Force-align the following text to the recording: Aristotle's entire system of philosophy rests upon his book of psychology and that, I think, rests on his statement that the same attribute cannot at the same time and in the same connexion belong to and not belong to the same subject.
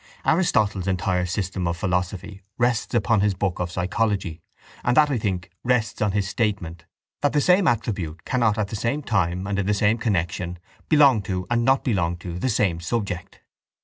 Aristotle's 0.25 0.87
entire 0.87 1.27
system 1.27 1.67
of 1.67 1.77
philosophy 1.77 2.41
rests 2.57 2.95
upon 2.95 3.19
his 3.21 3.35
book 3.35 3.59
of 3.59 3.69
psychology 3.71 4.41
and 4.83 4.97
that, 4.97 5.11
I 5.11 5.19
think, 5.19 5.51
rests 5.63 6.01
on 6.01 6.11
his 6.11 6.27
statement 6.27 6.85
that 7.21 7.33
the 7.33 7.39
same 7.39 7.67
attribute 7.67 8.25
cannot 8.25 8.57
at 8.57 8.69
the 8.69 8.75
same 8.75 9.03
time 9.03 9.45
and 9.45 9.59
in 9.59 9.67
the 9.67 9.75
same 9.75 9.99
connexion 9.99 10.57
belong 10.89 11.21
to 11.29 11.45
and 11.51 11.63
not 11.63 11.83
belong 11.83 12.17
to 12.17 12.39
the 12.39 12.49
same 12.49 12.79
subject. 12.79 13.41